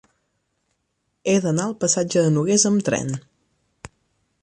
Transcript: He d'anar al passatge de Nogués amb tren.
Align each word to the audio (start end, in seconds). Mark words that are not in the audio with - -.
He 1.27 1.35
d'anar 1.45 1.67
al 1.67 1.77
passatge 1.85 2.25
de 2.25 2.35
Nogués 2.39 2.69
amb 2.73 2.85
tren. 2.91 3.17